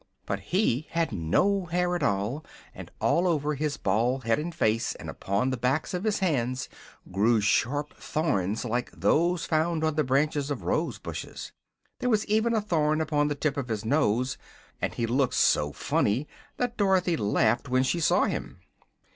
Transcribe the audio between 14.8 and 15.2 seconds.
and he